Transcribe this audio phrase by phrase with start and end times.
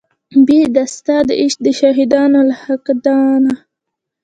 [0.45, 3.51] بې د ستا د عشق د شهیدانو له خاکدانه